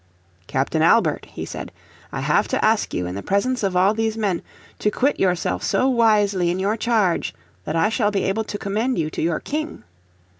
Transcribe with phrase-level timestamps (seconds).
[0.47, 1.71] "Captain Albert," he said,
[2.11, 4.41] "I have to ask you in the presence of all these men,
[4.79, 7.35] to quit yourself so wisely in your charge,
[7.65, 9.83] that I shall be able to commend you to your King.